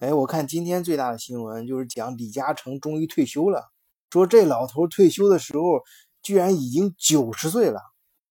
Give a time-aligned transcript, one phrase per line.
[0.00, 3.64] 哎，我看今天最大的新闻就是讲李嘉诚终于退休了，
[4.10, 5.82] 说这老头退休的时候
[6.22, 7.80] 居然已经九十岁了，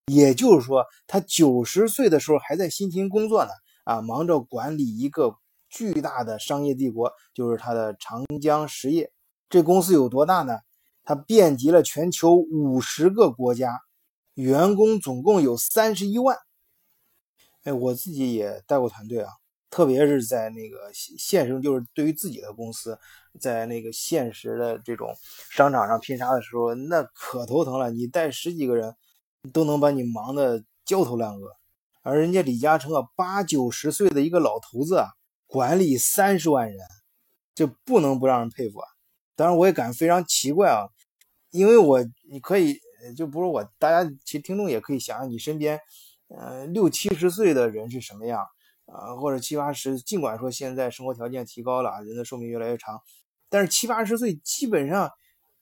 [0.05, 3.51] 也就是说他九十岁的时候还在辛勤工作呢，
[3.83, 5.35] 啊，忙着管理一个
[5.67, 9.11] 巨大的商业帝国，就是他的长江实业。
[9.49, 10.59] 这公司有多大呢？
[11.03, 13.81] 它遍及了全球五十个国家，
[14.35, 16.37] 员工总共有三十一万。
[17.63, 19.33] 哎，我自己也带过团队啊。
[19.69, 22.97] 特别是在那个现实，就是对于自己的公司，
[23.39, 25.13] 在那个现实的这种
[25.51, 27.91] 商场上拼杀的时候，那可头疼了。
[27.91, 28.95] 你带十几个人，
[29.51, 31.51] 都能把你忙得焦头烂额。
[32.01, 35.09] 而人家李嘉诚啊，八九十岁的一个老头子啊，
[35.45, 36.79] 管理三十万人，
[37.53, 38.87] 这不能不让人佩服啊。
[39.35, 40.87] 当然，我也感觉非常奇怪啊，
[41.51, 41.99] 因为我
[42.31, 42.79] 你可以
[43.17, 45.77] 就不是我，大家其实听众也可以想想，你身边
[46.29, 48.47] 呃六七十岁的人是什么样。
[48.87, 52.99] 啊，或者七八十，尽管说现在生活条件提高了，人的寿命越来越长，
[53.49, 55.11] 但是七八十岁基本上，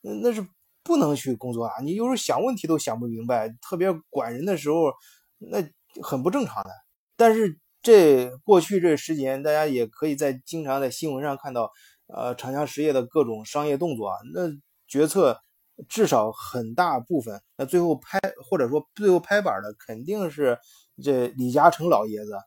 [0.02, 0.48] 那那是
[0.84, 1.82] 不能去工作啊！
[1.82, 4.94] 你有时候想问题都想不明白，特别管人的时候，
[5.40, 5.58] 那
[6.04, 6.70] 很不正常的。
[7.18, 11.72] 但是这过去这十几年，大家也可以在经常在新闻上看到，
[12.08, 14.42] 呃，长江实业的各种商业动作啊，那
[14.88, 15.42] 决策
[15.90, 20.60] 至少很大部分，那最后拍或者说最后拍板的肯定是
[21.02, 22.38] 这李嘉诚老爷子。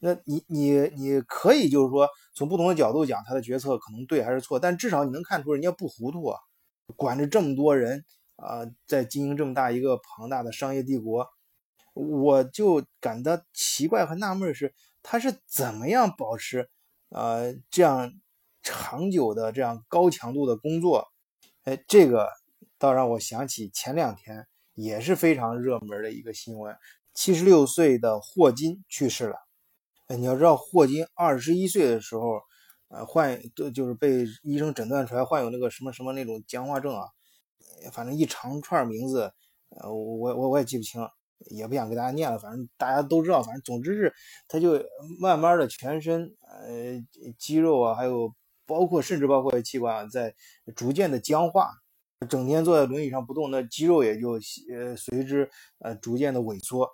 [0.00, 6.38] 那你你你可以就是说从不同的角度讲他的决策可能对还是错，但至少你能看出人家不糊涂啊，
[6.96, 8.04] 管着这么多人
[8.36, 11.28] 啊，在经营这么大一个庞大的商业帝国，
[11.92, 16.70] 我就感到奇怪和纳闷是他是怎么样保持
[17.10, 18.10] 呃这样
[18.62, 21.06] 长久的这样高强度的工作？
[21.64, 22.26] 哎，这个
[22.78, 26.74] 倒让我想起前两天也是非常热门的一个新闻，
[27.12, 29.36] 七十六岁的霍金去世了。
[30.16, 32.40] 你要知道，霍金二十一岁的时候，
[32.88, 33.40] 呃，患
[33.72, 37.06] 就是被医生诊断出来患有那个什么什么那种僵化症啊，
[37.92, 39.32] 反正一长串名字，
[39.68, 41.00] 呃，我我我也记不清，
[41.50, 44.12] 也不想给大家念了，反正大家都知道，反正总之是
[44.48, 44.84] 他就
[45.20, 48.34] 慢慢的全身呃肌肉啊，还有
[48.66, 50.34] 包括甚至包括器官啊，在
[50.74, 51.70] 逐渐的僵化，
[52.28, 54.32] 整天坐在轮椅上不动，那肌肉也就
[54.74, 56.90] 呃随之呃逐渐的萎缩，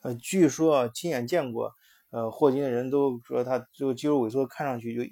[0.00, 1.74] 呃，据说亲眼见过。
[2.10, 5.02] 呃，霍金的人都说他这个肌肉萎缩，看上去就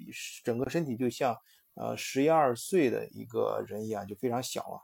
[0.43, 1.35] 整个身体就像
[1.75, 4.81] 呃十一二岁的一个人一样，就非常小了。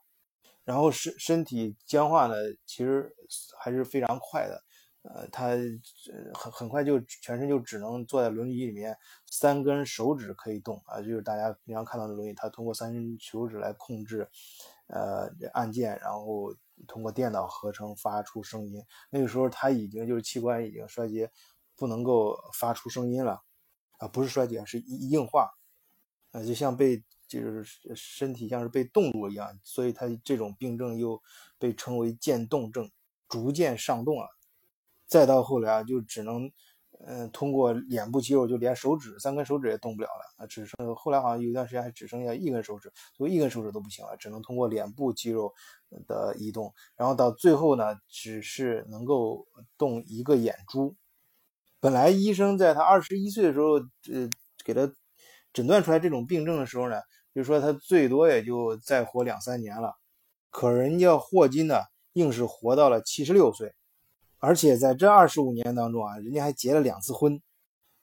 [0.63, 2.35] 然后身身体僵化呢，
[2.65, 3.15] 其实
[3.59, 4.63] 还是非常快的。
[5.03, 5.47] 呃，他
[6.35, 8.95] 很很快就全身就只能坐在轮椅里面，
[9.25, 14.29] 三根手指可以动啊，就是大家平常看到的轮椅，他通过三根手指来控制
[14.85, 16.53] 呃按键，然后
[16.87, 18.79] 通过电脑合成发出声音。
[19.09, 21.31] 那个时候他已经就是器官已经衰竭。
[21.81, 23.41] 不能够发出声音了，
[23.97, 25.49] 啊，不是衰竭，是硬化，
[26.29, 27.65] 啊，就像被就是
[27.95, 31.19] 身体像是被冻住一样，所以他这种病症又
[31.57, 32.91] 被称为渐冻症，
[33.27, 34.29] 逐渐上冻了。
[35.07, 36.51] 再到后来啊，就只能
[37.07, 45.51] 嗯通过脸部肌肉，就连手指三根手指也动不了了啊，只剩后来好像有一段时间还只剩下一根手指，所以一根手指都不行了，只能通过脸部肌肉
[46.07, 49.47] 的移动，然后到最后呢，只是能够
[49.79, 50.95] 动一个眼珠。
[51.81, 53.73] 本来医生在他二十一岁的时候，
[54.13, 54.29] 呃，
[54.63, 54.93] 给他
[55.51, 57.01] 诊断出来这种病症的时候呢，
[57.33, 59.95] 就说他最多也就再活两三年了。
[60.51, 61.81] 可人家霍金呢，
[62.13, 63.73] 硬是活到了七十六岁，
[64.37, 67.41] 而且在这二十五年当中啊，人家还结了两次婚，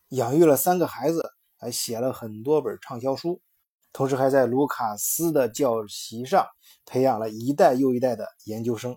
[0.09, 3.41] 养育了三个孩子，还写了很多本畅销书，
[3.93, 6.45] 同时还在卢卡斯的教习上
[6.85, 8.97] 培养了一代又一代的研究生。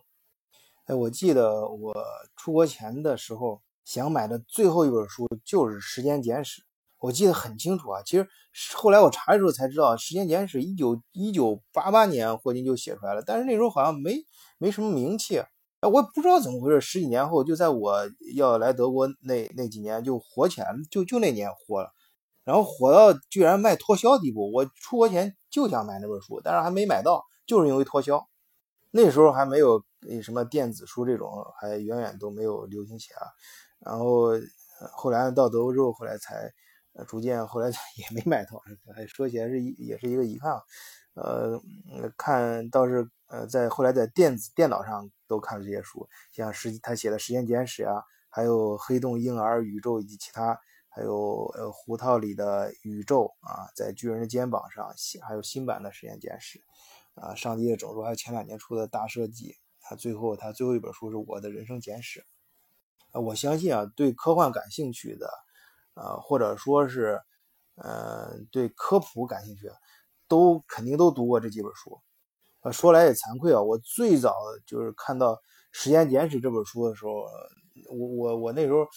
[0.85, 1.93] 哎，我记得我
[2.35, 3.61] 出国前的时候。
[3.93, 6.61] 想买的最后一本书就是《时间简史》，
[6.97, 8.01] 我记得很清楚啊。
[8.05, 8.25] 其实
[8.73, 14.15] 后来我查的时候才知道，《时间简史》一九一九八八年霍金就写出来了，但是那时候好像没
[14.57, 15.39] 没什么名气。
[15.81, 21.91] 哎，我也不知道怎么回事，十几年后就在我要来德国那那几年就火起来了，就就那年火了，
[22.45, 24.49] 然后火到居然卖脱销地步。
[24.53, 28.25] 我出国前就想买那本书，但是还没买到，就是因为脱销。
[28.89, 29.83] 那时候还没有
[30.23, 31.29] 什么电子书这种，
[31.59, 33.19] 还远远都没有流行起来。
[33.85, 34.29] 然后
[34.93, 36.51] 后来到德国之后，后来才
[37.07, 38.61] 逐渐，后来 也没买到。
[39.07, 40.53] 说起来是也是一个遗憾。
[41.13, 41.61] 呃，
[42.17, 50.57] 看倒是呃，在后来在电子电脑上都看了这些书，像时他写的《时间简史》呀，还有《黑洞婴儿宇宙》以及其他，
[50.87, 54.89] 还有呃《胡桃里的宇宙》啊，在巨人的肩膀上，
[55.21, 56.63] 还有新版的《时间简史》
[57.21, 59.57] 啊，《上帝的种族》，还有前两年出的大设计。
[59.81, 62.25] 他最后他最后一本书是我的人生简史。
[63.13, 65.29] 我相信啊，对科幻感兴趣的，
[65.95, 67.19] 呃，或者说是，
[67.75, 69.75] 呃，对科普感兴趣的，
[70.27, 71.99] 都肯定都读过这几本书。
[72.61, 74.35] 呃，说来也惭愧啊，我最早
[74.65, 75.33] 就是看到
[75.71, 77.11] 《时间简史》这本书的时候，
[77.89, 78.87] 我我我那时候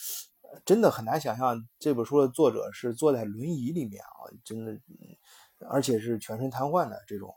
[0.64, 4.78] 真的很难想象这本书的作者是坐在轮椅里面啊，真的，
[5.70, 7.34] 而且是全身瘫痪的这种。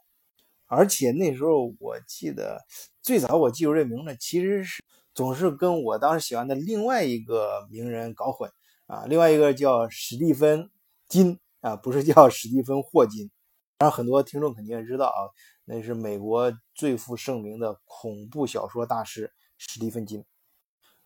[0.70, 2.62] 而且那时候我记得
[3.02, 4.84] 最早我记住这名字，其实是
[5.18, 8.52] 总是跟我当时喜欢的另外一个名人搞混
[8.86, 10.70] 啊，另外一个叫史蒂芬
[11.10, 13.32] 金啊，不是叫史蒂芬霍金。
[13.80, 15.34] 当然很多听众肯定也知道啊，
[15.66, 20.24] 那是美国最负盛名的恐怖小说大师史蒂芬金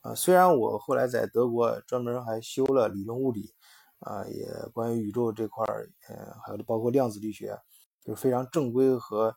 [0.02, 0.14] 啊。
[0.14, 3.54] 虽然我后来在德国专门还修了理论物理
[4.00, 7.58] 啊，也关于宇宙这块儿，呃，还有包括量子力学，
[8.04, 9.34] 就是非常正规和。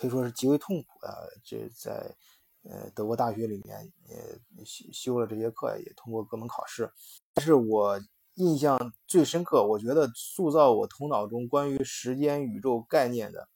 [0.00, 1.08] 可以说是极为痛苦的，
[1.42, 2.14] 这在
[2.62, 6.90] 呃德国大学里面，呃修修了这些课，也通过各门考试。
[7.34, 8.00] 但是我
[8.34, 13.48] 印象最深刻，我觉得塑造我头脑中关于时间宇宙概念的，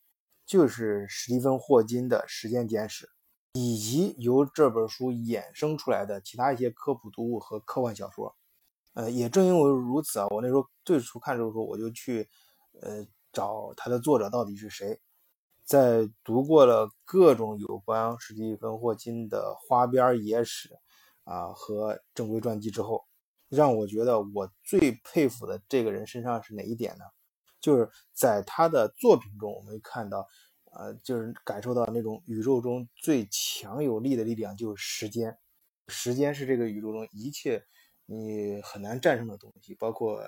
[0.44, 3.06] 就是史蒂芬霍金的《时间简史》，
[3.52, 8.34] 以及由这本书衍生出来的其他一些科普读物和科幻小说。
[8.94, 12.28] 呃，也正因为如此啊，我那时候最初看这本书，我就去
[12.80, 15.00] 呃找它的作者到底是谁。
[15.64, 20.70] 在读过了各种有关史蒂芬·霍金的花边野史
[21.24, 23.04] 啊和正规传记之后，
[23.48, 27.04] 让我觉得我最佩服的这个人身上是哪一点呢？
[27.60, 30.26] 就是在他的作品中，我们看到，
[30.72, 35.38] 呃，就是感受到那种宇宙中最强有力的力量，就是时间。
[35.88, 37.64] 时间是这个宇宙中一切
[38.06, 40.20] 你很难战胜的东西，包括。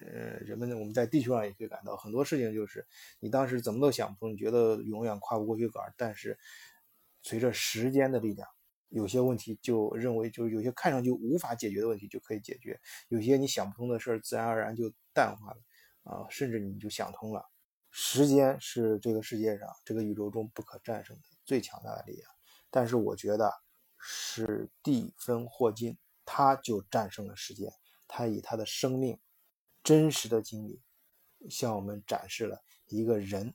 [0.00, 2.86] 呃，人们，我们在地球上也可以感到很多事情，就是
[3.18, 6.38] 你当时怎么都想不通，你觉得永远跨不过去杆但是
[7.22, 8.48] 随着时间的力量，
[8.90, 15.60] 有些问题就认为就是有些看上去无法解决的问题就可以解决，有些你想不通的事儿自然而然就淡化了
[16.04, 17.44] 啊，甚至你就想通了。
[17.90, 22.30] 时间是这个世界上这个宇宙中不可战胜的最强大的力量，
[22.70, 23.52] 但是我觉得
[23.98, 27.72] 史蒂芬霍金他就战胜了时间，
[28.06, 29.18] 他以他的生命。
[29.82, 30.80] 真实的经历
[31.48, 33.54] 向我们展示了一个人，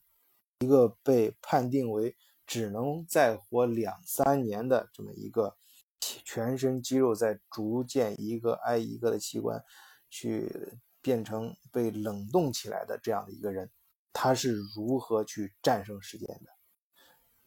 [0.60, 2.16] 一个被判定为
[2.46, 5.56] 只能再活两三年的这么一个
[6.00, 9.64] 全身肌肉在逐渐一个挨一个的器官
[10.10, 13.70] 去变成被冷冻起来的这样的一个人，
[14.12, 16.52] 他是如何去战胜时间的？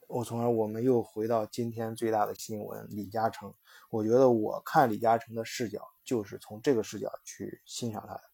[0.08, 3.52] 我从而我们又回到今天最大的新闻李嘉诚，
[3.90, 8.25] 我觉得我看李嘉诚的视角就是从这个视角去欣赏他的。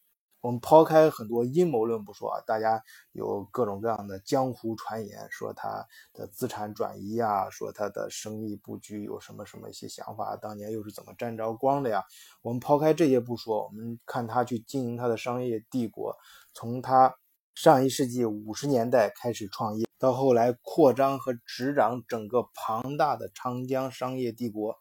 [0.43, 12.03] 我们抛开很多阴谋论不说啊，大家有各种各样的江湖传言，说他的资产转移啊，说他的生意布局有什么什么一些想法，当年又是怎么沾着光的呀？
[12.43, 16.13] 我们抛开这些不说，我们看他去经营他的商业帝国，
[16.53, 17.15] 从他
[17.55, 24.75] 上一世纪五十年代开始创业，到后来扩张和执掌整个庞大的长江商业帝国。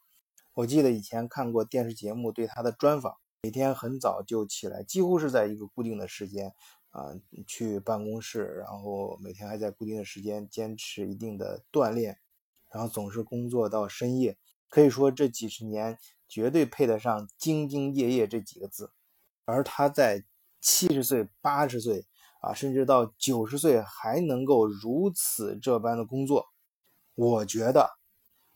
[0.56, 3.20] 我记得以前看过电视节目对他的专访。
[3.44, 6.54] 每天很早就起来，几乎是在一个固定的时间
[6.92, 7.10] 啊
[7.48, 12.20] 去办公室，然后每天还在固定的时间坚持一定的锻炼，
[12.72, 14.38] 然后总是工作到深夜。
[14.70, 15.98] 可以说这几十年
[16.30, 18.92] 绝对配得上“兢兢业业”这几个字。
[19.44, 20.24] 而他在
[20.60, 22.06] 七十岁、八十岁
[22.42, 26.45] 啊，甚至到九十岁还能够如此这般的工作，
[27.16, 27.90] 我觉得，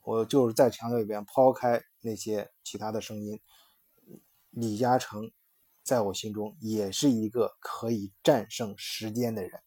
[0.03, 3.41] 我就是再强调一遍，抛开那些其他的声音。
[4.55, 5.33] 李嘉诚，
[5.83, 9.61] 在我心中也是一个可以战胜时间的人，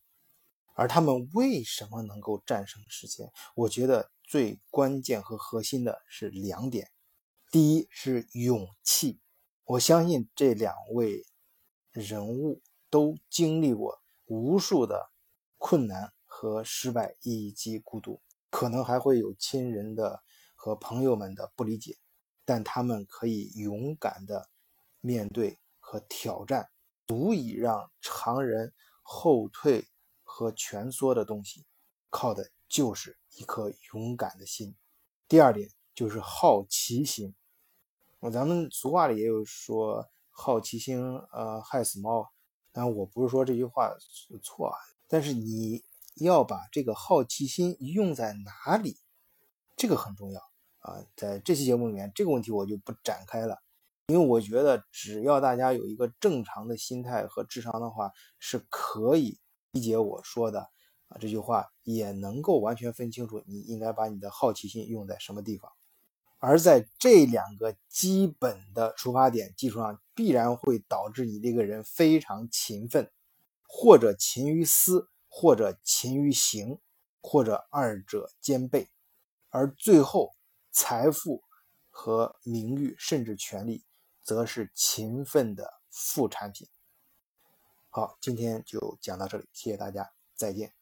[0.73, 3.31] 而他们为什么能够战胜时间？
[3.55, 6.91] 我觉得最关键和核心的是两点：
[7.51, 9.21] 第一是勇气，
[9.65, 11.27] 我相信这两位
[11.93, 15.11] 人物都经历过无数的
[15.59, 20.23] 困难和失败，以及孤独，可能还会有亲人的
[20.55, 21.99] 和朋友们的不理解，
[22.47, 24.49] 但他们可以勇敢的。
[25.01, 26.69] 面对和挑战，
[27.07, 29.87] 足以让常人后退
[30.23, 31.65] 和蜷缩的东西，
[32.11, 34.75] 靠的就是一颗勇敢的心。
[35.27, 37.35] 第二点就是好奇心。
[38.33, 41.01] 咱们俗话里也有说“好奇心，
[41.33, 42.31] 呃，害死猫”。
[42.73, 43.91] 但我不是说这句话
[44.43, 45.83] 错啊，但是你
[46.17, 48.99] 要把这个好奇心用在哪里，
[49.77, 50.41] 这个很重要
[50.81, 51.05] 啊。
[51.17, 53.63] 在这期节目里面，这个问题我就不展开了。
[54.09, 59.39] 因为我觉得，只要大家有一个正常的心态和智商的话，是可以
[59.73, 60.61] 理解我说的
[61.09, 65.71] 啊这句话，也能够完全分清楚你应该把你的好奇心用在什么地方。
[66.39, 73.11] 而在这两个基本的出发点基础上，必然会导致你这个人非常勤奋，
[73.67, 76.79] 或者勤于思，或者勤于行，
[77.21, 78.89] 或者二者兼备，
[79.51, 80.31] 而最后
[80.71, 81.43] 财富
[81.91, 83.85] 和名誉甚至权力，
[84.29, 86.69] 则是勤奋的副产品。
[87.89, 90.78] 好，今天就讲到这里，谢谢大家，再见。